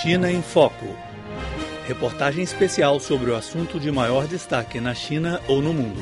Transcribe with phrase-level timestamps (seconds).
[0.00, 0.86] China em Foco.
[1.86, 6.00] Reportagem especial sobre o assunto de maior destaque na China ou no mundo.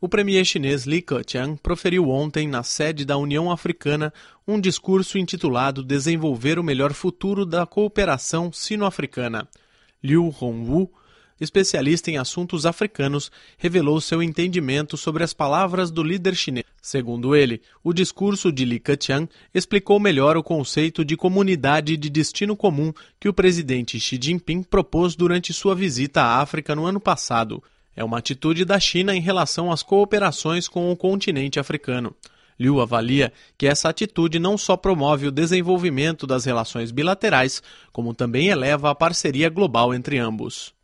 [0.00, 4.10] O premier chinês Li Keqiang proferiu ontem, na sede da União Africana,
[4.48, 9.46] um discurso intitulado Desenvolver o Melhor Futuro da Cooperação Sino-Africana.
[10.02, 10.90] Liu Hongwu,
[11.38, 16.69] especialista em assuntos africanos, revelou seu entendimento sobre as palavras do líder chinês.
[16.80, 22.56] Segundo ele, o discurso de Li Keqiang explicou melhor o conceito de comunidade de destino
[22.56, 27.62] comum que o presidente Xi Jinping propôs durante sua visita à África no ano passado.
[27.94, 32.14] É uma atitude da China em relação às cooperações com o continente africano.
[32.58, 37.62] Liu avalia que essa atitude não só promove o desenvolvimento das relações bilaterais,
[37.92, 40.74] como também eleva a parceria global entre ambos.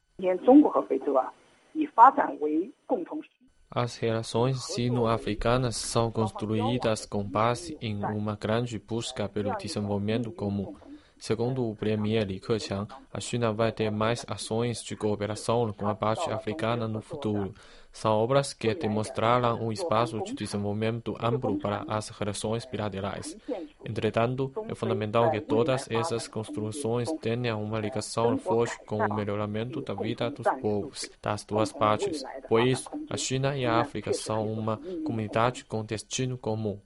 [3.76, 10.74] As relações sino-africanas são construídas com base em uma grande busca pelo desenvolvimento comum.
[11.18, 15.94] Segundo o premier Li Keqiang, a China vai ter mais ações de cooperação com a
[15.94, 17.54] parte africana no futuro.
[17.90, 23.34] São obras que demonstraram um espaço de desenvolvimento amplo para as relações bilaterais.
[23.82, 29.94] Entretanto, é fundamental que todas essas construções tenham uma ligação forte com o melhoramento da
[29.94, 32.22] vida dos povos das duas partes.
[32.48, 36.78] Por isso, a China e a África são uma comunidade com destino comum.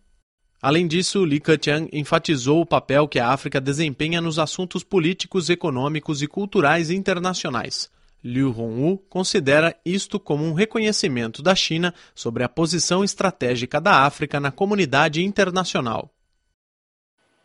[0.62, 6.20] Além disso, Li Keqiang enfatizou o papel que a África desempenha nos assuntos políticos, econômicos
[6.20, 7.90] e culturais internacionais.
[8.22, 14.38] Liu Hongwu considera isto como um reconhecimento da China sobre a posição estratégica da África
[14.38, 16.10] na comunidade internacional.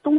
[0.04, 0.10] O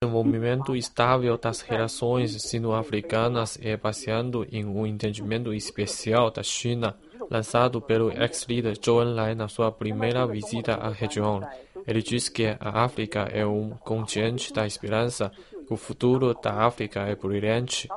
[0.00, 6.96] desenvolvimento estável das relações sino-africanas é baseado em um entendimento especial da China
[7.32, 11.40] lançado pelo ex-líder Zhou Enlai na sua primeira visita à região.
[11.86, 15.32] Ele diz que a África é um continente da esperança,
[15.66, 17.88] que o futuro da África é brilhante,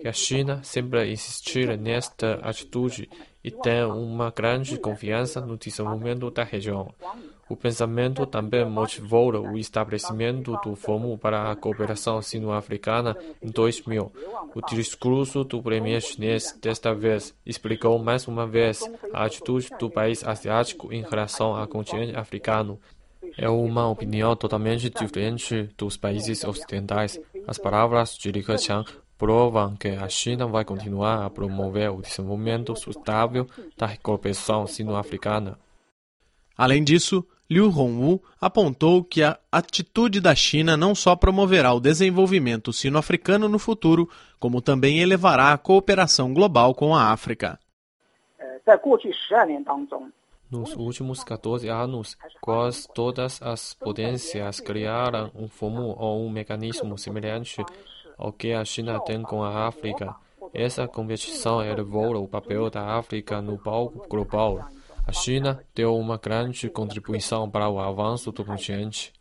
[0.00, 3.08] que a China sempre insistir nesta atitude
[3.44, 6.92] e tem uma grande confiança no desenvolvimento da região.
[7.50, 14.12] O pensamento também motivou o estabelecimento do Fórum para a Cooperação Sino-Africana em 2000.
[14.54, 20.22] O discurso do premier chinês desta vez explicou mais uma vez a atitude do país
[20.22, 22.78] asiático em relação ao continente africano.
[23.36, 27.18] É uma opinião totalmente diferente dos países ocidentais.
[27.48, 32.76] As palavras de Li Keqiang provam que a China vai continuar a promover o desenvolvimento
[32.76, 33.44] sustentável
[33.76, 35.58] da cooperação sino-africana.
[36.56, 42.72] Além disso, Liu Hongwu apontou que a atitude da China não só promoverá o desenvolvimento
[42.72, 47.58] sino-africano no futuro, como também elevará a cooperação global com a África.
[50.48, 57.64] Nos últimos 14 anos, quase todas as potências criaram um fórum ou um mecanismo semelhante
[58.16, 60.14] ao que a China tem com a África.
[60.54, 64.68] Essa competição elevou o papel da África no palco global.
[65.10, 69.12] A China deu uma grande contribuição para o avanço do continente,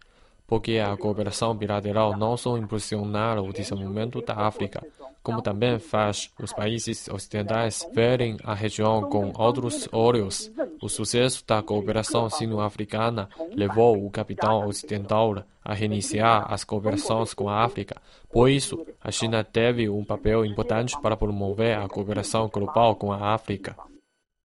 [0.45, 4.85] porque a cooperação bilateral não só impulsionar o desenvolvimento da África,
[5.23, 10.51] como também faz os países ocidentais verem a região com outros olhos.
[10.79, 17.63] O sucesso da cooperação sino-africana levou o capitão ocidental a reiniciar as cooperações com a
[17.63, 17.99] África.
[18.31, 23.33] Por isso, a China teve um papel importante para promover a cooperação global com a
[23.33, 23.75] África.